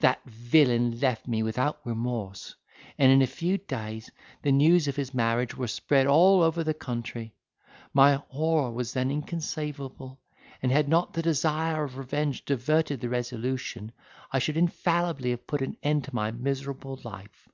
[0.00, 2.54] That villain left me without remorse,
[2.96, 4.10] and in a few days
[4.40, 7.34] the news of his marriage were spread all over the country.
[7.92, 10.22] My horror was then inconceivable;
[10.62, 13.92] and had not the desire of revenge diverted the resolution,
[14.32, 17.50] I should infallibly have put an end to my miserable life.